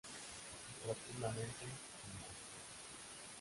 [0.83, 2.25] Rotundamente: ¡No!